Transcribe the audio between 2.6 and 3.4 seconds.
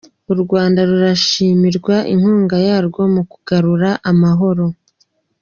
yarwo mu